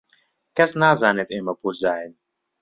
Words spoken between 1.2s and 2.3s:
ئێمە پوورزاین.